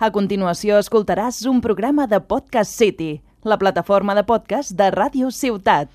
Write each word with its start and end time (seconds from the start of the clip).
A 0.00 0.08
continuació 0.08 0.78
escoltaràs 0.80 1.42
un 1.44 1.58
programa 1.60 2.06
de 2.08 2.22
Podcast 2.24 2.72
City, 2.72 3.18
la 3.44 3.58
plataforma 3.60 4.14
de 4.16 4.22
podcast 4.24 4.72
de 4.72 4.86
Ràdio 4.94 5.28
Ciutat. 5.28 5.92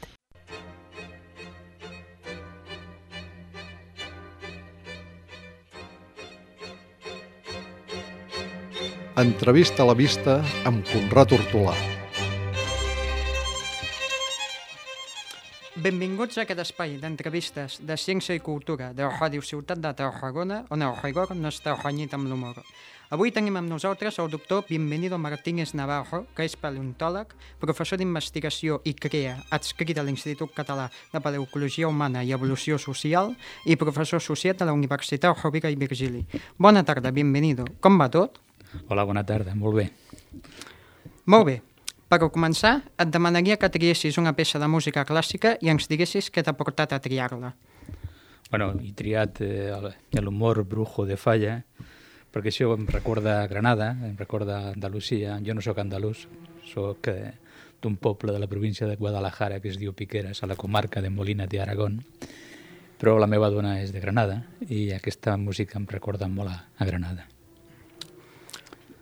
Entrevista 9.18 9.82
a 9.82 9.90
la 9.90 9.98
vista 9.98 10.38
amb 10.70 10.86
Conrad 10.94 11.34
Hortolà. 11.34 11.95
Benvinguts 15.76 16.38
a 16.40 16.46
aquest 16.46 16.62
espai 16.64 16.94
d'entrevistes 17.02 17.82
de 17.84 17.98
ciència 18.00 18.32
i 18.38 18.40
cultura 18.40 18.94
de 18.96 19.10
Ràdio 19.12 19.44
Ciutat 19.44 19.82
de 19.84 19.90
Tarragona, 20.00 20.62
on 20.72 20.86
el 20.86 20.94
rigor 21.02 21.34
no 21.36 21.52
està 21.52 21.74
renyit 21.76 22.14
amb 22.16 22.30
l'humor. 22.32 22.62
Avui 23.12 23.34
tenim 23.36 23.60
amb 23.60 23.68
nosaltres 23.68 24.16
el 24.24 24.32
doctor 24.32 24.64
Bienvenido 24.70 25.20
Martínez 25.20 25.74
Navarro, 25.76 26.22
que 26.32 26.48
és 26.48 26.56
paleontòleg, 26.56 27.36
professor 27.60 28.00
d'investigació 28.00 28.80
i 28.88 28.96
CREA, 28.96 29.36
adscrit 29.52 30.00
a 30.00 30.08
l'Institut 30.08 30.56
Català 30.56 30.88
de 31.12 31.20
Paleocologia 31.20 31.92
Humana 31.92 32.24
i 32.24 32.32
Evolució 32.32 32.80
Social 32.80 33.36
i 33.68 33.76
professor 33.76 34.24
associat 34.24 34.64
a 34.64 34.72
la 34.72 34.80
Universitat 34.80 35.44
Rovira 35.44 35.68
i 35.68 35.76
Virgili. 35.76 36.24
Bona 36.56 36.88
tarda, 36.88 37.12
Bienvenido. 37.12 37.68
Com 37.84 38.00
va 38.00 38.08
tot? 38.08 38.40
Hola, 38.88 39.04
bona 39.04 39.28
tarda, 39.28 39.60
molt 39.60 39.84
bé. 39.84 39.90
Molt 41.28 41.52
bé. 41.52 41.62
Per 42.06 42.20
començar, 42.30 42.84
et 43.02 43.10
demanaria 43.10 43.58
que 43.58 43.70
triessis 43.74 44.20
una 44.22 44.36
peça 44.38 44.60
de 44.62 44.68
música 44.70 45.06
clàssica 45.10 45.56
i 45.62 45.72
ens 45.74 45.90
diguessis 45.90 46.30
què 46.30 46.44
t'ha 46.46 46.54
portat 46.54 46.94
a 46.94 47.00
triar-la. 47.02 47.56
Bueno, 48.52 48.76
he 48.78 48.92
triat 48.94 49.42
eh, 49.42 49.74
l'humor 50.22 50.62
brujo 50.70 51.08
de 51.10 51.18
Falla, 51.18 51.58
perquè 52.32 52.54
això 52.54 52.70
em 52.76 52.86
recorda 52.86 53.40
Granada, 53.50 53.90
em 54.06 54.14
recorda 54.20 54.60
Andalusia. 54.76 55.40
Jo 55.42 55.58
no 55.58 55.66
sóc 55.66 55.82
andalús, 55.82 56.28
sóc 56.70 57.10
eh, 57.10 57.34
d'un 57.82 57.98
poble 57.98 58.32
de 58.32 58.40
la 58.40 58.48
província 58.48 58.88
de 58.88 58.98
Guadalajara 59.02 59.60
que 59.60 59.74
es 59.74 59.82
diu 59.82 59.98
Piqueras, 59.98 60.44
a 60.44 60.48
la 60.48 60.56
comarca 60.56 61.02
de 61.02 61.10
Molina 61.10 61.48
de 61.48 61.62
Aragón, 61.62 62.04
però 63.02 63.18
la 63.20 63.28
meva 63.28 63.50
dona 63.50 63.80
és 63.82 63.92
de 63.94 64.02
Granada 64.04 64.44
i 64.70 64.92
aquesta 64.94 65.36
música 65.38 65.82
em 65.82 65.90
recorda 65.90 66.30
molt 66.30 66.54
a, 66.54 66.58
a 66.78 66.86
Granada. 66.86 67.26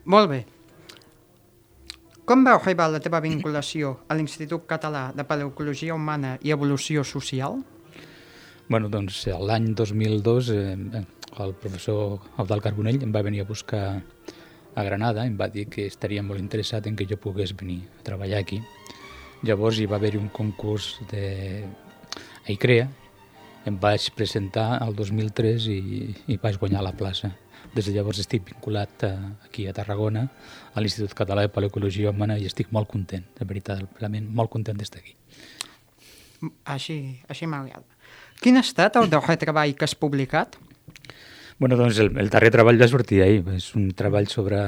Molt 0.05 0.31
bé. 0.31 0.43
Com 2.23 2.45
va 2.47 2.53
arribar 2.55 2.85
la 2.87 3.01
teva 3.03 3.19
vinculació 3.19 3.97
a 4.07 4.15
l'Institut 4.15 4.63
Català 4.63 5.09
de 5.11 5.25
Paleocologia 5.27 5.91
Humana 5.91 6.37
i 6.39 6.53
Evolució 6.55 7.03
Social? 7.03 7.57
Bueno, 8.69 8.87
doncs 8.87 9.25
l'any 9.43 9.73
2002 9.75 10.51
eh, 10.55 11.01
el 11.43 11.51
professor 11.59 12.23
Abdal 12.39 12.63
Carbonell 12.63 13.03
em 13.03 13.11
va 13.11 13.25
venir 13.27 13.43
a 13.43 13.49
buscar 13.49 13.83
a 13.99 14.87
Granada, 14.87 15.27
em 15.27 15.35
va 15.35 15.49
dir 15.51 15.67
que 15.67 15.83
estaria 15.91 16.23
molt 16.23 16.39
interessat 16.39 16.87
en 16.87 16.95
que 16.95 17.09
jo 17.11 17.19
pogués 17.19 17.51
venir 17.59 17.81
a 17.99 18.07
treballar 18.07 18.39
aquí. 18.39 18.61
Llavors 19.43 19.83
hi 19.83 19.91
va 19.91 19.99
haver 19.99 20.15
un 20.15 20.31
concurs 20.31 20.93
de 21.11 21.27
a 21.67 22.51
ICREA, 22.55 22.87
em 23.67 23.83
vaig 23.83 24.13
presentar 24.15 24.77
el 24.79 24.95
2003 24.95 25.67
i, 25.75 25.81
i 26.31 26.39
vaig 26.39 26.55
guanyar 26.55 26.87
la 26.87 26.95
plaça. 26.95 27.35
Des 27.73 27.87
de 27.87 27.93
llavors 27.95 28.19
estic 28.21 28.43
vinculat 28.45 29.05
a, 29.07 29.13
aquí 29.47 29.65
a 29.65 29.73
Tarragona, 29.73 30.27
a 30.73 30.81
l'Institut 30.81 31.15
Català 31.17 31.47
de 31.47 31.53
Paleocologia 31.53 32.11
Humana 32.13 32.37
i 32.37 32.45
estic 32.45 32.69
molt 32.75 32.91
content, 32.91 33.25
de 33.39 33.47
veritat, 33.49 33.81
realment 33.99 34.29
molt 34.29 34.53
content 34.53 34.77
d'estar 34.77 35.01
aquí. 35.01 35.15
Així, 36.69 36.99
així 37.31 37.47
m'agrada. 37.49 37.87
Quin 38.43 38.59
ha 38.59 38.63
estat 38.65 38.99
el 38.99 39.09
darrer 39.09 39.39
treball 39.41 39.73
que 39.77 39.87
has 39.87 39.95
publicat? 39.95 40.57
Bueno, 41.57 41.77
doncs 41.79 41.99
el, 42.03 42.11
el 42.19 42.29
darrer 42.33 42.51
treball 42.51 42.81
va 42.81 42.89
sortir 42.91 43.21
ahir. 43.23 43.43
És 43.55 43.69
un 43.79 43.91
treball 43.97 44.27
sobre, 44.27 44.59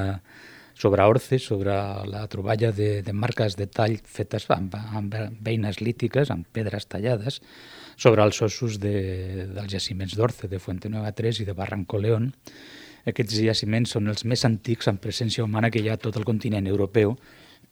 sobre 0.78 1.04
orces, 1.04 1.44
sobre 1.44 1.74
la 2.08 2.26
troballa 2.32 2.72
de, 2.72 3.02
de 3.04 3.12
marques 3.12 3.58
de 3.58 3.66
tall 3.66 3.98
fetes 4.00 4.48
amb, 4.54 4.74
amb 4.74 5.14
veines 5.44 5.82
lítiques, 5.82 6.32
amb 6.32 6.48
pedres 6.56 6.88
tallades, 6.88 7.42
sobre 7.96 8.24
els 8.24 8.40
ossos 8.44 8.80
de, 8.80 9.46
dels 9.52 9.72
jaciments 9.72 10.16
d'Orce, 10.16 10.48
de 10.48 10.60
Fuente 10.60 10.88
Nueva 10.92 11.12
3 11.16 11.42
i 11.42 11.48
de 11.48 11.56
Barranco 11.56 12.00
León, 12.00 12.32
aquests 13.06 13.38
jaciments 13.38 13.94
són 13.96 14.10
els 14.12 14.24
més 14.24 14.44
antics 14.48 14.90
en 14.90 14.98
presència 15.02 15.44
humana 15.44 15.70
que 15.70 15.82
hi 15.82 15.88
ha 15.90 15.96
a 15.96 16.02
tot 16.02 16.16
el 16.18 16.26
continent 16.28 16.66
europeu 16.66 17.16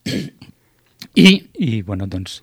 i, 1.25 1.29
i 1.59 1.81
bueno, 1.81 2.07
doncs, 2.07 2.41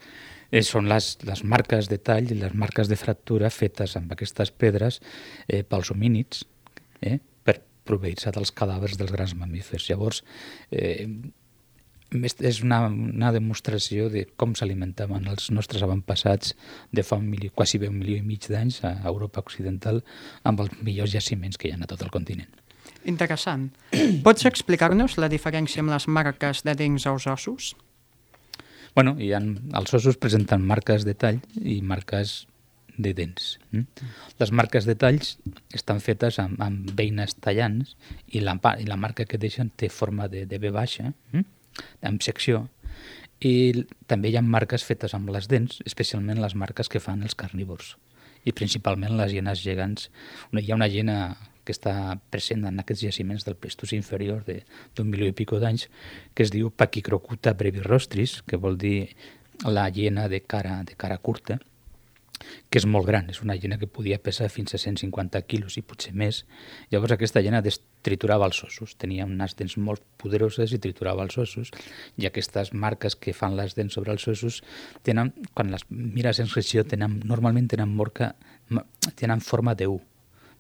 eh, 0.53 0.63
són 0.67 0.89
les, 0.93 1.17
les 1.27 1.45
marques 1.49 1.89
de 1.91 1.99
tall 1.99 2.31
i 2.31 2.39
les 2.39 2.55
marques 2.55 2.91
de 2.91 2.99
fractura 3.01 3.51
fetes 3.51 3.97
amb 3.99 4.13
aquestes 4.15 4.53
pedres 4.53 5.01
eh, 5.49 5.63
pels 5.65 5.93
homínids 5.95 6.45
eh, 7.01 7.19
per 7.45 7.59
proveir-se 7.89 8.33
dels 8.35 8.53
cadàvers 8.55 8.99
dels 9.01 9.15
grans 9.15 9.35
mamífers. 9.39 9.89
Llavors, 9.91 10.23
eh, 10.71 11.09
és 12.13 12.61
una, 12.61 12.83
una 12.93 13.33
demostració 13.33 14.11
de 14.13 14.27
com 14.37 14.53
s'alimentaven 14.59 15.27
els 15.33 15.49
nostres 15.51 15.83
avantpassats 15.83 16.53
de 16.93 17.05
fa 17.07 17.17
un 17.17 17.31
milió, 17.31 17.51
quasi 17.57 17.81
bé 17.81 17.89
un 17.89 17.99
milió 17.99 18.19
i 18.19 18.27
mig 18.27 18.49
d'anys 18.53 18.83
a 18.85 18.95
Europa 19.09 19.41
Occidental 19.41 20.03
amb 20.45 20.61
els 20.61 20.77
millors 20.83 21.15
jaciments 21.17 21.57
que 21.57 21.69
hi 21.69 21.73
ha 21.73 21.81
a 21.81 21.89
tot 21.89 22.05
el 22.05 22.13
continent. 22.13 22.53
Interessant. 23.09 23.71
Pots 24.27 24.47
explicar-nos 24.49 25.19
la 25.19 25.31
diferència 25.33 25.83
amb 25.83 25.93
les 25.93 26.07
marques 26.09 26.63
de 26.67 26.77
dents 26.79 27.07
als 27.11 27.27
ossos? 27.27 27.73
Bueno, 28.95 29.17
hi 29.19 29.33
ha, 29.33 29.41
els 29.41 29.95
ossos 29.97 30.19
presenten 30.21 30.65
marques 30.69 31.07
de 31.09 31.15
tall 31.17 31.41
i 31.57 31.81
marques 31.83 32.43
de 32.97 33.15
dents. 33.17 33.57
Mm? 33.73 34.11
Les 34.41 34.53
marques 34.53 34.85
de 34.85 34.95
talls 34.99 35.37
estan 35.73 36.03
fetes 36.05 36.39
amb, 36.43 36.61
amb 36.61 36.93
veines 36.99 37.35
tallants 37.41 37.97
i 38.29 38.45
la, 38.45 38.59
i 38.79 38.87
la 38.89 39.01
marca 39.01 39.25
que 39.25 39.41
deixen 39.41 39.73
té 39.77 39.89
forma 39.89 40.29
de, 40.29 40.45
de 40.47 40.61
B 40.61 40.71
baixa, 40.75 41.13
mm? 41.33 41.47
amb 42.09 42.23
secció, 42.23 42.67
i 43.43 43.85
també 44.07 44.31
hi 44.31 44.37
ha 44.39 44.45
marques 44.45 44.85
fetes 44.87 45.17
amb 45.17 45.33
les 45.35 45.49
dents, 45.51 45.81
especialment 45.89 46.41
les 46.43 46.55
marques 46.55 46.91
que 46.93 47.01
fan 47.03 47.25
els 47.27 47.35
carnívors, 47.39 47.97
i 48.45 48.53
principalment 48.53 49.17
les 49.19 49.33
hienes 49.33 49.63
gegants. 49.65 50.11
Hi 50.53 50.71
ha 50.71 50.79
una 50.79 50.91
hiena 50.91 51.17
que 51.65 51.75
està 51.75 51.95
present 52.31 52.67
en 52.69 52.81
aquests 52.83 53.05
jaciments 53.07 53.47
del 53.47 53.57
Plestos 53.57 53.93
inferior 53.97 54.45
d'un 54.47 55.11
milió 55.11 55.29
i 55.31 55.37
pico 55.37 55.61
d'anys, 55.63 55.89
que 56.35 56.47
es 56.47 56.55
diu 56.55 56.71
Pachicrocuta 56.71 57.55
brevirostris, 57.59 58.41
que 58.47 58.61
vol 58.61 58.79
dir 58.79 59.13
la 59.65 59.89
hiena 59.89 60.29
de 60.29 60.43
cara, 60.43 60.83
de 60.83 60.97
cara 60.99 61.19
curta, 61.19 61.61
que 62.71 62.81
és 62.81 62.87
molt 62.89 63.07
gran, 63.07 63.29
és 63.31 63.41
una 63.45 63.55
hiena 63.55 63.79
que 63.79 63.87
podia 63.87 64.19
pesar 64.19 64.49
fins 64.51 64.75
a 64.75 64.81
150 64.81 65.41
quilos 65.47 65.77
i 65.79 65.83
potser 65.87 66.13
més. 66.19 66.43
Llavors 66.91 67.15
aquesta 67.15 67.43
hiena 67.45 67.63
triturava 68.03 68.49
els 68.49 68.59
ossos, 68.67 68.97
tenia 68.99 69.27
unes 69.29 69.55
dents 69.59 69.77
molt 69.79 70.03
poderoses 70.19 70.73
i 70.75 70.81
triturava 70.83 71.23
els 71.27 71.39
ossos, 71.39 71.71
i 72.19 72.27
aquestes 72.27 72.73
marques 72.75 73.17
que 73.17 73.37
fan 73.37 73.57
les 73.59 73.77
dents 73.79 73.95
sobre 73.95 74.15
els 74.15 74.27
ossos, 74.29 74.63
tenen, 75.07 75.33
quan 75.55 75.71
les 75.71 75.87
mires 75.91 76.43
en 76.43 76.51
secció, 76.51 76.87
tenen, 76.89 77.21
normalment 77.29 77.71
tenen, 77.71 77.95
morca, 77.95 78.35
tenen 79.15 79.45
forma 79.45 79.77
de 79.79 79.91
U, 79.93 80.01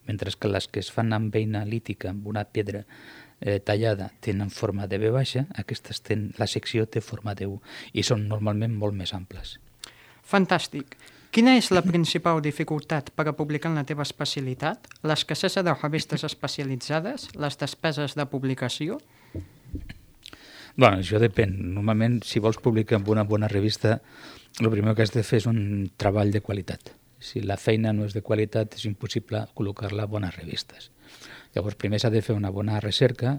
mentre 0.06 0.32
que 0.38 0.48
les 0.48 0.68
que 0.68 0.80
es 0.80 0.90
fan 0.92 1.12
amb 1.12 1.32
veina 1.34 1.64
lítica, 1.64 2.10
amb 2.10 2.26
una 2.26 2.44
pedra 2.44 2.84
eh, 3.40 3.60
tallada, 3.60 4.10
tenen 4.20 4.50
forma 4.50 4.86
de 4.86 4.98
B 4.98 5.10
baixa, 5.10 5.46
aquestes 5.58 6.02
tenen, 6.02 6.32
la 6.38 6.46
secció 6.46 6.86
té 6.86 7.02
forma 7.02 7.34
de 7.34 7.48
U 7.50 7.58
i 7.92 8.04
són 8.06 8.28
normalment 8.28 8.74
molt 8.78 8.96
més 8.98 9.14
amples. 9.14 9.58
Fantàstic. 10.22 10.96
Quina 11.32 11.56
és 11.56 11.70
la 11.72 11.80
principal 11.80 12.42
dificultat 12.44 13.08
per 13.16 13.24
a 13.28 13.32
publicar 13.32 13.70
en 13.70 13.78
la 13.80 13.86
teva 13.88 14.04
especialitat? 14.04 14.86
L'escassesa 15.08 15.62
de 15.64 15.74
revistes 15.74 16.26
especialitzades? 16.28 17.30
Les 17.40 17.56
despeses 17.58 18.14
de 18.18 18.26
publicació? 18.28 19.00
Bueno, 20.76 21.00
això 21.00 21.20
depèn. 21.20 21.56
Normalment, 21.72 22.20
si 22.24 22.40
vols 22.40 22.60
publicar 22.60 23.00
en 23.00 23.08
una 23.08 23.24
bona 23.24 23.48
revista, 23.48 24.00
el 24.60 24.70
primer 24.70 24.94
que 24.94 25.06
has 25.06 25.12
de 25.16 25.24
fer 25.24 25.40
és 25.40 25.48
un 25.48 25.88
treball 25.96 26.32
de 26.32 26.44
qualitat 26.44 26.92
si 27.22 27.40
la 27.46 27.56
feina 27.56 27.92
no 27.94 28.06
és 28.08 28.16
de 28.16 28.22
qualitat 28.26 28.76
és 28.78 28.84
impossible 28.90 29.46
col·locar-la 29.56 30.04
a 30.04 30.10
bones 30.10 30.34
revistes. 30.36 30.90
Llavors 31.54 31.78
primer 31.78 32.00
s'ha 32.02 32.10
de 32.12 32.22
fer 32.24 32.34
una 32.36 32.50
bona 32.50 32.80
recerca, 32.82 33.38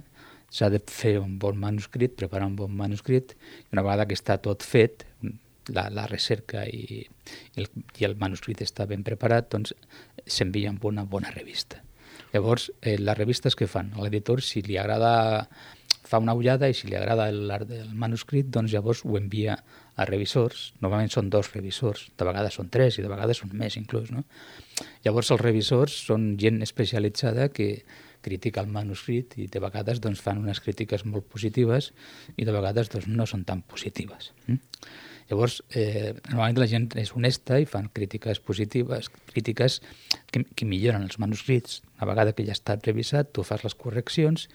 s'ha 0.53 0.69
de 0.69 0.79
fer 0.79 1.17
un 1.19 1.38
bon 1.41 1.57
manuscrit, 1.59 2.15
preparar 2.15 2.47
un 2.47 2.56
bon 2.56 2.74
manuscrit, 2.77 3.33
i 3.65 3.74
una 3.74 3.85
vegada 3.85 4.06
que 4.09 4.18
està 4.18 4.38
tot 4.41 4.65
fet, 4.65 5.06
la, 5.74 5.88
la 5.89 6.06
recerca 6.07 6.65
i, 6.68 7.03
i, 7.03 7.62
el, 7.62 7.69
i 8.00 8.07
el 8.07 8.18
manuscrit 8.19 8.62
està 8.63 8.88
ben 8.89 9.03
preparat, 9.07 9.50
doncs 9.53 9.74
s'envia 10.25 10.71
amb 10.74 10.83
una 10.86 11.06
bona 11.09 11.31
revista. 11.36 11.81
Llavors, 12.33 12.71
eh, 12.81 12.97
les 12.97 13.18
revistes 13.18 13.56
que 13.56 13.69
fan? 13.69 13.91
L'editor, 14.00 14.41
si 14.41 14.63
li 14.65 14.77
agrada, 14.81 15.47
fa 16.03 16.19
una 16.21 16.36
ullada 16.38 16.69
i 16.69 16.77
si 16.77 16.89
li 16.89 16.97
agrada 16.97 17.29
el, 17.31 17.50
el 17.50 17.94
manuscrit, 17.97 18.50
doncs 18.53 18.74
llavors 18.74 19.03
ho 19.06 19.18
envia 19.18 19.57
a 19.95 20.07
revisors, 20.10 20.72
normalment 20.81 21.12
són 21.13 21.30
dos 21.34 21.51
revisors, 21.54 22.07
de 22.18 22.25
vegades 22.25 22.57
són 22.57 22.72
tres 22.74 22.98
i 22.98 23.06
de 23.06 23.12
vegades 23.12 23.44
són 23.44 23.54
més 23.57 23.78
inclús. 23.78 24.10
No? 24.13 24.24
Llavors 25.06 25.30
els 25.36 25.44
revisors 25.44 25.95
són 26.07 26.34
gent 26.42 26.62
especialitzada 26.66 27.50
que 27.54 27.84
critica 28.24 28.63
el 28.63 28.72
manuscrit 28.74 29.36
i 29.38 29.50
de 29.51 29.62
vegades 29.62 30.00
doncs, 30.01 30.22
fan 30.24 30.40
unes 30.42 30.63
crítiques 30.63 31.04
molt 31.06 31.28
positives 31.30 31.92
i 32.38 32.48
de 32.48 32.56
vegades 32.56 32.90
doncs, 32.90 33.10
no 33.12 33.28
són 33.30 33.44
tan 33.45 33.62
positives. 33.68 34.31
Mm? 34.48 34.62
Llavors, 35.33 35.63
eh, 35.74 36.13
normalment 36.30 36.59
la 36.62 36.68
gent 36.69 36.83
és 37.01 37.09
honesta 37.18 37.57
i 37.57 37.65
fan 37.65 37.88
crítiques 37.97 38.38
positives, 38.45 39.07
crítiques 39.31 39.80
que, 40.30 40.44
que 40.45 40.68
milloren 40.69 41.07
els 41.07 41.18
manuscrits. 41.18 41.80
Una 41.97 42.12
vegada 42.12 42.35
que 42.38 42.45
ja 42.45 42.53
ha 42.53 42.59
estat 42.59 42.85
revisat, 42.85 43.31
tu 43.33 43.41
fas 43.47 43.63
les 43.65 43.74
correccions 43.74 44.45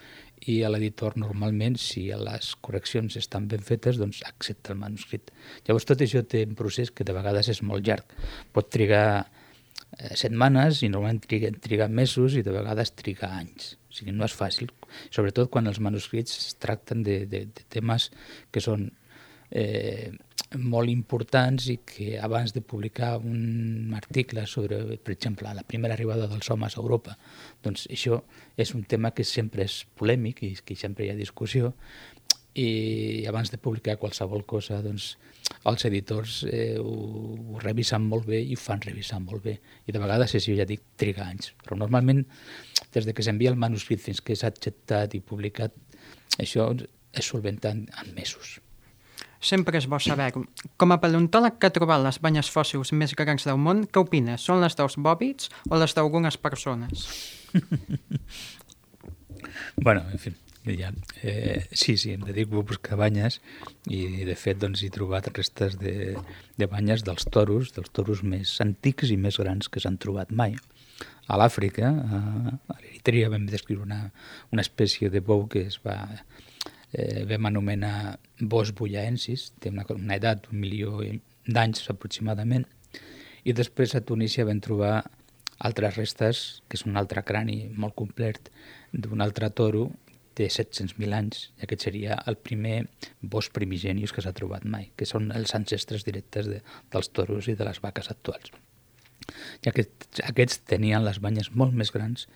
i 0.47 0.61
a 0.63 0.71
l'editor 0.71 1.17
normalment, 1.19 1.75
si 1.83 2.05
les 2.13 2.53
correccions 2.63 3.17
estan 3.19 3.49
ben 3.51 3.65
fetes, 3.67 3.99
doncs 3.99 4.21
accepta 4.29 4.71
el 4.77 4.79
manuscrit. 4.79 5.33
Llavors 5.67 5.89
tot 5.89 6.07
això 6.07 6.23
té 6.23 6.45
un 6.47 6.55
procés 6.55 6.95
que 6.95 7.09
de 7.09 7.17
vegades 7.17 7.51
és 7.51 7.63
molt 7.67 7.83
llarg. 7.91 8.15
Pot 8.55 8.71
trigar 8.71 9.09
eh, 9.25 10.15
setmanes 10.15 10.85
i 10.87 10.93
normalment 10.95 11.25
triga, 11.27 11.51
triga 11.59 11.91
mesos 11.91 12.39
i 12.39 12.45
de 12.47 12.55
vegades 12.55 12.95
triga 13.03 13.33
anys. 13.41 13.75
O 13.91 13.99
sigui, 13.99 14.15
no 14.15 14.31
és 14.31 14.39
fàcil, 14.45 14.71
sobretot 15.11 15.51
quan 15.51 15.67
els 15.67 15.83
manuscrits 15.83 16.39
es 16.39 16.57
tracten 16.63 17.03
de, 17.03 17.25
de, 17.27 17.45
de 17.51 17.69
temes 17.75 18.13
que 18.55 18.63
són 18.63 18.93
eh, 19.51 20.15
molt 20.57 20.89
importants 20.89 21.67
i 21.69 21.79
que 21.85 22.19
abans 22.21 22.55
de 22.55 22.63
publicar 22.65 23.19
un 23.19 23.93
article 23.97 24.47
sobre, 24.47 24.97
per 24.97 25.13
exemple, 25.13 25.53
la 25.55 25.65
primera 25.67 25.95
arribada 25.95 26.29
dels 26.29 26.49
homes 26.51 26.77
a 26.77 26.81
Europa, 26.81 27.19
doncs 27.63 27.87
això 27.93 28.23
és 28.57 28.73
un 28.75 28.85
tema 28.89 29.13
que 29.13 29.25
sempre 29.25 29.67
és 29.69 29.83
polèmic 29.99 30.43
i 30.43 30.55
que 30.65 30.77
sempre 30.77 31.05
hi 31.05 31.11
ha 31.13 31.19
discussió. 31.19 31.75
I 32.59 33.25
abans 33.31 33.53
de 33.53 33.59
publicar 33.63 33.99
qualsevol 34.01 34.43
cosa 34.49 34.81
doncs, 34.83 35.13
els 35.69 35.85
editors 35.87 36.41
eh, 36.49 36.79
ho, 36.81 36.95
ho 37.55 37.61
revisen 37.63 38.09
molt 38.09 38.27
bé 38.27 38.41
i 38.43 38.57
ho 38.57 38.61
fan 38.61 38.83
revisar 38.83 39.21
molt 39.23 39.45
bé. 39.45 39.59
I 39.87 39.95
de 39.95 40.03
vegades, 40.03 40.35
si 40.35 40.57
ja 40.59 40.67
dic, 40.67 40.83
triga 40.97 41.29
anys. 41.29 41.53
Però 41.63 41.79
normalment 41.79 42.25
des 42.95 43.07
de 43.07 43.15
que 43.15 43.23
s'envia 43.23 43.53
el 43.53 43.61
manuscrit 43.61 44.03
fins 44.03 44.25
que 44.25 44.35
és 44.35 44.47
acceptat 44.49 45.15
i 45.15 45.21
publicat 45.21 45.77
això 46.41 46.73
és 47.13 47.31
solventant 47.31 47.85
en 48.01 48.17
mesos 48.17 48.59
Sempre 49.41 49.79
és 49.79 49.87
bo 49.87 50.01
saber 50.03 50.33
Com 50.35 50.93
a 50.93 50.99
paleontòleg 51.03 51.59
que 51.59 51.71
ha 51.71 51.75
trobat 51.75 52.03
les 52.03 52.19
banyes 52.23 52.51
fòssils 52.51 52.93
més 52.93 53.15
grans 53.19 53.47
del 53.47 53.59
món, 53.63 53.87
què 53.87 54.03
opines? 54.03 54.43
Són 54.43 54.63
les 54.63 54.75
dels 54.79 54.99
bòbits 54.99 55.51
o 55.71 55.79
les 55.79 55.95
d'algunes 55.95 56.39
persones? 56.43 57.07
bueno, 59.85 60.03
en 60.11 60.19
fi, 60.19 60.35
ja, 60.77 60.91
eh, 61.23 61.67
sí, 61.73 61.97
sí, 61.97 62.13
em 62.13 62.25
dedico 62.27 62.59
a 62.59 62.67
buscar 62.67 62.99
banyes 62.99 63.39
i 63.87 64.25
de 64.27 64.35
fet 64.37 64.59
doncs, 64.61 64.83
he 64.83 64.91
trobat 64.93 65.31
restes 65.31 65.79
de, 65.81 66.17
de 66.59 66.71
banyes 66.71 67.05
dels 67.07 67.29
toros, 67.31 67.73
dels 67.77 67.93
toros 67.95 68.25
més 68.27 68.59
antics 68.65 69.13
i 69.15 69.17
més 69.17 69.39
grans 69.41 69.71
que 69.71 69.81
s'han 69.81 70.01
trobat 70.03 70.35
mai. 70.35 70.59
A 71.29 71.39
l'Àfrica, 71.39 71.89
a 71.89 72.79
l'Eritrea, 72.81 73.31
vam 73.31 73.47
descriure 73.47 73.85
una, 73.85 74.01
una 74.53 74.65
espècie 74.65 75.13
de 75.13 75.21
bou 75.21 75.47
que 75.47 75.67
es 75.69 75.79
va 75.85 75.99
eh, 76.93 77.25
vam 77.29 77.51
anomenar 77.51 78.19
Bos 78.41 78.73
bullaensis, 78.73 79.53
té 79.61 79.73
una, 79.73 79.85
una 79.95 80.19
edat 80.19 80.47
d'un 80.47 80.61
milió 80.61 80.99
d'anys 81.49 81.89
aproximadament, 81.93 82.67
i 83.45 83.55
després 83.57 83.95
a 83.95 84.03
Tunísia 84.05 84.47
vam 84.49 84.61
trobar 84.61 85.03
altres 85.59 85.97
restes, 85.97 86.43
que 86.69 86.79
és 86.79 86.85
un 86.87 86.99
altre 87.01 87.25
crani 87.27 87.67
molt 87.75 87.97
complet, 87.99 88.53
d'un 88.93 89.25
altre 89.25 89.51
toro 89.51 89.89
de 90.39 90.47
700.000 90.47 91.17
anys, 91.19 91.49
i 91.59 91.67
aquest 91.67 91.89
seria 91.89 92.21
el 92.31 92.39
primer 92.39 92.85
bos 93.21 93.51
primigenius 93.51 94.15
que 94.15 94.23
s'ha 94.23 94.37
trobat 94.37 94.65
mai, 94.65 94.93
que 94.95 95.09
són 95.09 95.33
els 95.35 95.55
ancestres 95.59 96.07
directes 96.07 96.47
de, 96.47 96.63
dels 96.93 97.11
toros 97.11 97.51
i 97.51 97.57
de 97.59 97.67
les 97.67 97.83
vaques 97.83 98.11
actuals. 98.15 98.53
I 99.63 99.71
aquests, 99.71 100.23
aquests 100.29 100.63
tenien 100.71 101.05
les 101.05 101.21
banyes 101.25 101.51
molt 101.53 101.77
més 101.77 101.93
grans 101.95 102.27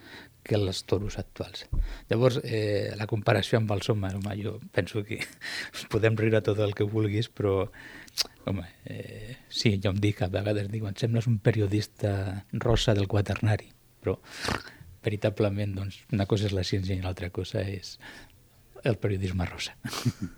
que 0.42 0.56
els 0.58 0.82
toros 0.90 1.18
actuals. 1.20 1.66
Llavors, 2.10 2.40
eh, 2.42 2.92
la 2.98 3.06
comparació 3.10 3.60
amb 3.60 3.70
el 3.74 3.82
home, 3.88 4.10
home, 4.18 4.36
jo 4.42 4.56
penso 4.74 5.04
que 5.06 5.20
podem 5.92 6.18
riure 6.18 6.42
tot 6.42 6.58
el 6.64 6.74
que 6.74 6.86
vulguis, 6.88 7.30
però, 7.30 7.68
home, 8.50 8.66
eh, 8.84 9.38
sí, 9.48 9.76
jo 9.82 9.94
em 9.94 10.02
dic, 10.02 10.22
a 10.22 10.30
vegades 10.32 10.68
dic, 10.72 10.82
em 10.82 10.98
sembles 10.98 11.30
un 11.30 11.38
periodista 11.38 12.44
rosa 12.52 12.96
del 12.98 13.08
quaternari, 13.08 13.70
però 14.02 14.18
veritablement, 15.02 15.74
doncs, 15.78 16.02
una 16.14 16.26
cosa 16.30 16.48
és 16.48 16.54
la 16.54 16.66
ciència 16.66 16.98
i 16.98 17.02
l'altra 17.02 17.30
cosa 17.34 17.62
és 17.62 17.96
el 18.84 18.98
periodisme 18.98 19.46
rosa. 19.46 19.74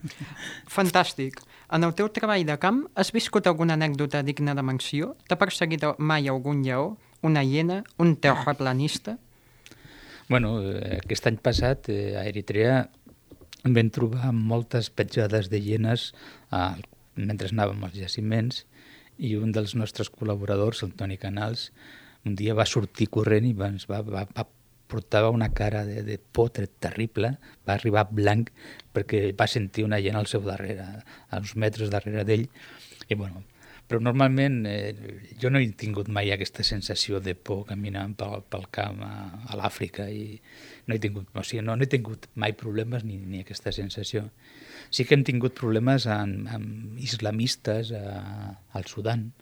Fantàstic. 0.77 1.41
En 1.75 1.85
el 1.87 1.95
teu 1.97 2.11
treball 2.13 2.45
de 2.47 2.57
camp 2.61 2.85
has 2.95 3.13
viscut 3.15 3.47
alguna 3.49 3.77
anècdota 3.79 4.23
digna 4.23 4.55
de 4.55 4.63
menció? 4.63 5.15
T'ha 5.29 5.39
perseguit 5.41 5.87
mai 5.99 6.29
algun 6.29 6.63
lleó, 6.65 6.97
una 7.23 7.43
hiena, 7.43 7.83
un 7.99 8.17
terraplanista? 8.17 9.19
Bueno, 10.29 10.59
eh, 10.63 11.01
aquest 11.03 11.27
any 11.29 11.41
passat 11.41 11.89
eh, 11.93 12.17
a 12.17 12.25
Eritrea 12.29 12.85
vam 13.65 13.91
trobar 13.93 14.33
moltes 14.33 14.91
petjades 14.93 15.51
de 15.53 15.61
hienes 15.61 16.13
eh, 16.53 16.75
mentre 17.17 17.51
anàvem 17.53 17.85
als 17.85 17.97
jaciments 17.97 18.65
i 19.19 19.37
un 19.39 19.53
dels 19.55 19.77
nostres 19.79 20.11
col·laboradors, 20.11 20.83
el 20.83 20.95
Toni 20.99 21.17
Canals, 21.21 21.71
un 22.25 22.35
dia 22.35 22.57
va 22.57 22.67
sortir 22.67 23.07
corrent 23.13 23.47
i 23.47 23.53
va, 23.57 23.71
va, 23.89 24.01
va, 24.03 24.25
va 24.35 24.47
portava 24.95 25.33
una 25.35 25.51
cara 25.51 25.83
de, 25.89 26.05
de 26.07 26.19
por 26.19 26.53
terrible, 26.55 27.35
va 27.67 27.75
arribar 27.75 28.07
blanc 28.11 28.53
perquè 28.95 29.27
va 29.35 29.51
sentir 29.51 29.87
una 29.87 29.99
hiena 29.99 30.23
al 30.23 30.31
seu 30.31 30.45
darrere, 30.47 30.87
a 31.31 31.43
uns 31.43 31.57
metres 31.59 31.91
darrere 31.91 32.23
d'ell, 32.29 32.47
i 33.11 33.19
bueno, 33.19 33.43
però 33.85 34.01
normalment 34.01 34.63
eh, 34.67 34.95
jo 35.41 35.51
no 35.53 35.61
he 35.61 35.67
tingut 35.77 36.09
mai 36.09 36.31
aquesta 36.33 36.65
sensació 36.65 37.21
de 37.21 37.35
por 37.35 37.65
caminant 37.69 38.15
pel, 38.17 38.45
pel 38.49 38.69
camp 38.73 39.03
a, 39.05 39.15
a 39.51 39.59
l'Àfrica 39.61 40.07
i 40.09 40.39
no 40.87 40.97
he 40.97 41.01
tingut, 41.03 41.29
o 41.35 41.45
sigui, 41.45 41.65
no, 41.67 41.77
no 41.77 41.85
he 41.85 41.91
tingut 41.91 42.31
mai 42.41 42.55
problemes 42.57 43.05
ni, 43.05 43.19
ni 43.19 43.43
aquesta 43.45 43.75
sensació. 43.77 44.29
Sí 44.95 45.05
que 45.05 45.19
hem 45.19 45.25
tingut 45.27 45.57
problemes 45.59 46.07
amb, 46.09 46.49
amb 46.55 47.03
islamistes 47.03 47.93
a, 47.99 48.55
al 48.73 48.89
Sudan, 48.89 49.33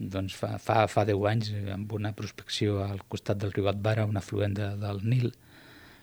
doncs 0.00 0.34
fa, 0.34 0.56
fa, 0.58 0.86
fa 0.88 1.04
10 1.04 1.28
anys 1.28 1.52
amb 1.74 1.92
una 1.92 2.14
prospecció 2.16 2.80
al 2.82 3.04
costat 3.08 3.38
del 3.42 3.52
riu 3.52 3.68
Atbara, 3.68 4.08
un 4.08 4.16
afluent 4.16 4.56
de, 4.56 4.72
del 4.80 5.02
Nil, 5.04 5.30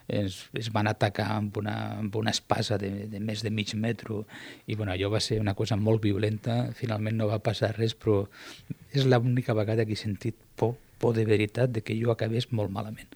es, 0.07 0.37
es 0.53 0.69
van 0.71 0.87
atacar 0.87 1.27
amb 1.35 1.57
una, 1.57 1.75
amb 1.97 2.15
una 2.15 2.31
espasa 2.31 2.77
de, 2.77 3.07
de 3.11 3.19
més 3.19 3.43
de 3.43 3.51
mig 3.51 3.73
metro 3.75 4.23
i 4.65 4.75
bueno, 4.75 4.93
allò 4.93 5.09
va 5.11 5.19
ser 5.19 5.41
una 5.41 5.55
cosa 5.57 5.75
molt 5.75 6.03
violenta, 6.03 6.71
finalment 6.77 7.17
no 7.17 7.27
va 7.27 7.41
passar 7.43 7.73
res, 7.75 7.95
però 7.97 8.21
és 8.93 9.09
l'única 9.09 9.57
vegada 9.57 9.85
que 9.85 9.97
he 9.97 9.99
sentit 9.99 10.37
por, 10.55 10.77
por 10.97 11.17
de 11.17 11.25
veritat 11.25 11.73
de 11.73 11.83
que 11.83 11.97
jo 11.97 12.13
acabés 12.13 12.51
molt 12.51 12.71
malament. 12.71 13.09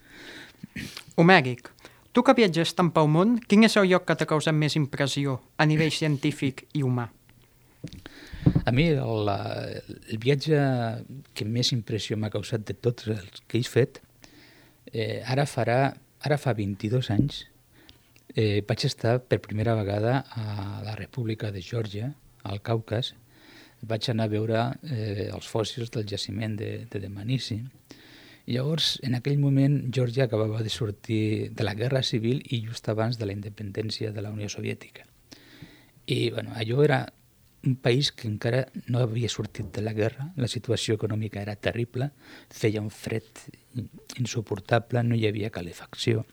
Omèric, 1.22 1.72
tu 2.12 2.26
que 2.26 2.36
viatges 2.36 2.76
tant 2.76 2.92
pel 2.92 3.08
món, 3.08 3.38
quin 3.48 3.64
és 3.70 3.78
el 3.80 3.88
lloc 3.94 4.10
que 4.10 4.18
t'ha 4.18 4.28
causat 4.28 4.58
més 4.58 4.76
impressió 4.76 5.40
a 5.58 5.70
nivell 5.70 5.94
científic 5.96 6.66
i 6.74 6.84
humà? 6.84 7.08
A 8.66 8.72
mi 8.72 8.88
el, 8.94 9.30
el 9.32 10.22
viatge 10.22 10.60
que 11.34 11.46
més 11.46 11.72
impressió 11.76 12.18
m'ha 12.18 12.32
causat 12.34 12.66
de 12.68 12.76
tots 12.78 13.10
els 13.12 13.44
que 13.48 13.60
he 13.60 13.68
fet, 13.68 14.02
eh, 14.94 15.22
ara 15.26 15.46
farà 15.50 15.82
ara 16.22 16.38
fa 16.38 16.54
22 16.54 17.10
anys, 17.14 17.46
eh, 18.36 18.62
vaig 18.68 18.86
estar 18.86 19.20
per 19.26 19.42
primera 19.42 19.76
vegada 19.76 20.22
a 20.30 20.82
la 20.86 20.96
República 20.96 21.52
de 21.52 21.62
Geòrgia, 21.62 22.14
al 22.44 22.62
Caucas. 22.62 23.16
Vaig 23.82 24.10
anar 24.12 24.28
a 24.30 24.32
veure 24.32 24.60
eh, 24.86 25.30
els 25.34 25.48
fòssils 25.50 25.90
del 25.94 26.06
jaciment 26.06 26.56
de, 26.58 26.86
de 26.90 27.02
Demanissi. 27.02 27.58
Llavors, 28.46 29.00
en 29.06 29.16
aquell 29.18 29.40
moment, 29.42 29.80
Geòrgia 29.94 30.28
acabava 30.28 30.62
de 30.62 30.70
sortir 30.70 31.50
de 31.58 31.66
la 31.66 31.74
Guerra 31.78 32.04
Civil 32.04 32.42
i 32.50 32.62
just 32.66 32.90
abans 32.90 33.18
de 33.18 33.26
la 33.26 33.34
independència 33.34 34.12
de 34.14 34.22
la 34.22 34.30
Unió 34.34 34.50
Soviètica. 34.50 35.08
I 36.06 36.30
bueno, 36.30 36.54
allò 36.56 36.84
era 36.84 37.06
un 37.64 37.76
país 37.76 38.12
que 38.12 38.28
encara 38.28 38.66
no 38.88 39.00
havia 39.00 39.30
sortit 39.30 39.70
de 39.76 39.84
la 39.86 39.94
guerra, 39.94 40.32
la 40.36 40.50
situació 40.50 40.96
econòmica 40.98 41.42
era 41.42 41.56
terrible, 41.56 42.10
feia 42.50 42.82
un 42.82 42.90
fred 42.90 43.46
insuportable, 44.18 45.04
no 45.04 45.16
hi 45.16 45.28
havia 45.30 45.52
calefacció, 45.54 46.26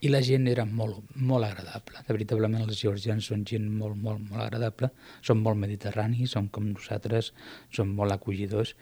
i 0.00 0.10
la 0.10 0.20
gent 0.22 0.46
era 0.50 0.64
molt, 0.66 0.98
molt 1.14 1.46
agradable. 1.46 2.02
De 2.06 2.14
veritablement 2.14 2.62
els 2.62 2.78
georgians 2.78 3.30
són 3.30 3.44
gent 3.46 3.66
molt, 3.70 3.98
molt, 3.98 4.22
molt 4.30 4.44
agradable, 4.44 4.90
són 5.22 5.42
molt 5.42 5.58
mediterranis, 5.58 6.34
són 6.34 6.50
com 6.54 6.68
nosaltres, 6.70 7.32
són 7.74 7.94
molt 7.94 8.14
acollidors, 8.14 8.74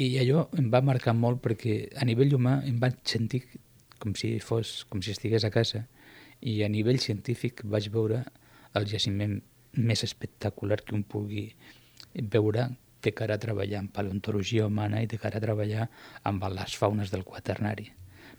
i 0.00 0.14
allò 0.22 0.46
em 0.56 0.70
va 0.72 0.80
marcar 0.84 1.14
molt 1.16 1.40
perquè 1.44 1.82
a 1.96 2.06
nivell 2.08 2.36
humà 2.36 2.60
em 2.64 2.78
vaig 2.80 3.00
sentir 3.04 3.42
com 4.00 4.14
si 4.16 4.38
fos, 4.40 4.84
com 4.88 5.02
si 5.04 5.12
estigués 5.12 5.44
a 5.44 5.52
casa, 5.52 5.84
i 6.40 6.62
a 6.64 6.70
nivell 6.72 7.00
científic 7.02 7.60
vaig 7.68 7.90
veure 7.92 8.22
el 8.78 8.86
jaciment 8.88 9.40
més 9.76 10.04
espectacular 10.04 10.80
que 10.84 10.94
un 10.96 11.04
pugui 11.04 11.50
veure 12.14 12.68
de 13.02 13.12
cara 13.14 13.36
a 13.36 13.40
treballar 13.40 13.80
en 13.80 13.88
paleontologia 13.88 14.66
humana 14.66 15.00
i 15.02 15.08
de 15.08 15.18
cara 15.18 15.38
a 15.38 15.44
treballar 15.44 15.88
amb 16.28 16.44
les 16.52 16.76
faunes 16.76 17.12
del 17.12 17.24
quaternari. 17.24 17.90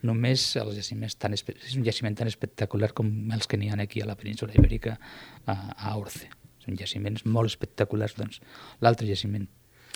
Només 0.05 0.43
els 0.57 0.75
jaciments 0.77 1.15
tan 1.21 1.33
és 1.37 1.75
un 1.77 1.85
jaciment 1.85 2.15
tan 2.17 2.29
espectacular 2.29 2.91
com 2.97 3.09
els 3.33 3.47
que 3.47 3.57
n'hi 3.57 3.69
ha 3.69 3.77
aquí 3.81 4.01
a 4.01 4.09
la 4.09 4.17
península 4.17 4.53
ibèrica, 4.57 4.97
a, 5.45 5.55
a 5.77 5.95
Orce. 5.97 6.29
Són 6.61 6.77
jaciments 6.77 7.25
molt 7.25 7.49
espectaculars. 7.49 8.15
Doncs, 8.17 8.41
L'altre 8.81 9.07
jaciment 9.09 9.47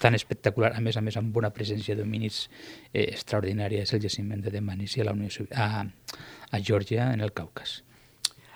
tan 0.01 0.13
espectacular, 0.17 0.73
a 0.75 0.81
més 0.81 0.97
a 0.97 1.01
més 1.01 1.17
amb 1.17 1.35
una 1.37 1.51
presència 1.55 1.95
d'homínids 1.97 2.45
eh, 2.91 3.07
extraordinària, 3.07 3.85
és 3.85 3.93
el 3.95 4.03
jaciment 4.03 4.41
de 4.43 4.53
Demanissi 4.53 5.01
a, 5.01 5.09
la 5.09 5.15
Unió, 5.15 5.29
a, 5.55 5.85
a 6.51 6.59
Geòrgia, 6.59 7.11
en 7.13 7.21
el 7.25 7.33
Caucas. 7.33 7.79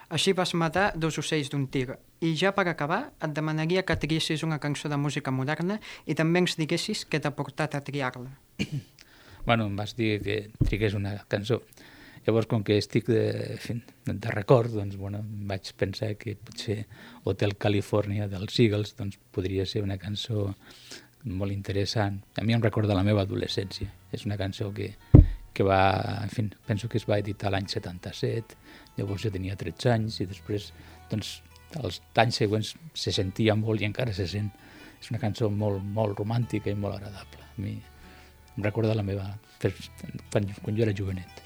Així 0.09 0.33
vas 0.33 0.55
matar 0.57 0.87
dos 0.97 1.19
ocells 1.21 1.51
d'un 1.53 1.67
tir. 1.69 1.93
I 2.25 2.33
ja 2.37 2.49
per 2.57 2.65
acabar, 2.67 3.11
et 3.21 3.33
demanaria 3.35 3.83
que 3.85 3.97
triessis 4.01 4.41
una 4.43 4.57
cançó 4.59 4.89
de 4.89 4.97
música 4.97 5.31
moderna 5.31 5.77
i 6.09 6.15
també 6.17 6.41
ens 6.41 6.57
diguessis 6.57 7.05
què 7.05 7.21
t'ha 7.21 7.35
portat 7.37 7.77
a 7.77 7.83
triar-la. 7.85 8.31
bueno, 9.47 9.67
em 9.69 9.75
vas 9.77 9.93
dir 9.95 10.17
que 10.25 10.39
trigués 10.65 10.97
una 10.97 11.13
cançó. 11.29 11.61
Llavors, 12.25 12.49
com 12.49 12.65
que 12.65 12.75
estic 12.81 13.07
de, 13.07 13.59
de 14.09 14.33
record, 14.33 14.73
doncs, 14.75 14.97
bueno, 14.99 15.21
vaig 15.49 15.69
pensar 15.79 16.15
que 16.19 16.35
potser 16.35 16.81
Hotel 17.29 17.55
California 17.55 18.27
dels 18.27 18.57
Eagles 18.59 18.97
doncs, 18.97 19.21
podria 19.31 19.65
ser 19.69 19.85
una 19.85 19.97
cançó 20.01 20.49
molt 21.23 21.53
interessant. 21.53 22.19
A 22.37 22.43
mi 22.43 22.57
em 22.57 22.65
recorda 22.65 22.97
la 22.97 23.05
meva 23.05 23.23
adolescència. 23.23 23.93
És 24.11 24.25
una 24.25 24.37
cançó 24.41 24.71
que, 24.73 24.95
que 25.53 25.65
va, 25.65 25.82
en 26.24 26.32
fi, 26.32 26.46
penso 26.68 26.89
que 26.89 27.00
es 27.00 27.08
va 27.10 27.20
editar 27.20 27.51
l'any 27.51 27.68
77, 27.72 28.58
llavors 28.98 29.25
jo 29.25 29.32
tenia 29.34 29.58
13 29.60 29.94
anys 29.94 30.20
i 30.24 30.27
després, 30.29 30.72
doncs, 31.12 31.39
els 31.77 32.00
anys 32.18 32.39
següents 32.41 32.74
se 32.98 33.13
sentia 33.13 33.56
molt 33.56 33.82
i 33.82 33.88
encara 33.89 34.13
se 34.15 34.25
sent. 34.29 34.50
És 35.00 35.12
una 35.13 35.22
cançó 35.22 35.48
molt, 35.53 35.84
molt 35.84 36.18
romàntica 36.20 36.72
i 36.72 36.75
molt 36.75 36.98
agradable. 36.98 37.46
A 37.46 37.62
mi 37.62 37.75
em 37.77 38.65
recorda 38.65 38.98
la 38.98 39.06
meva... 39.06 39.29
quan, 39.60 40.48
jo 40.75 40.84
era 40.84 40.96
jovenet. 40.96 41.44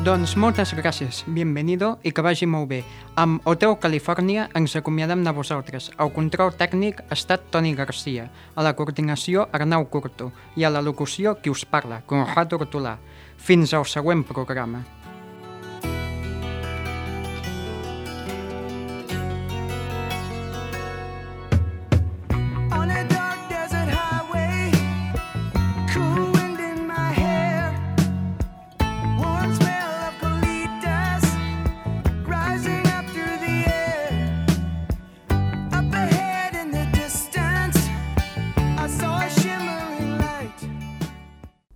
Doncs 0.00 0.32
moltes 0.32 0.70
gràcies, 0.72 1.18
bienvenido 1.28 1.90
i 2.08 2.10
que 2.16 2.22
vagi 2.24 2.46
molt 2.48 2.70
bé. 2.70 2.78
Amb 3.20 3.44
Hotel 3.44 3.74
Califòrnia 3.82 4.46
ens 4.56 4.72
acomiadem 4.78 5.20
de 5.26 5.34
vosaltres. 5.36 5.90
El 6.00 6.08
control 6.14 6.54
tècnic 6.56 7.02
ha 7.02 7.18
estat 7.18 7.44
Toni 7.52 7.74
Garcia, 7.76 8.30
a 8.56 8.64
la 8.64 8.72
coordinació 8.78 9.44
Arnau 9.52 9.84
Curto 9.92 10.30
i 10.56 10.64
a 10.64 10.70
la 10.72 10.80
locució 10.80 11.34
qui 11.42 11.52
us 11.52 11.66
parla, 11.68 12.00
Conrad 12.08 12.56
Hortolà. 12.56 12.94
Fins 13.36 13.76
al 13.76 13.84
següent 13.84 14.24
programa. 14.24 14.80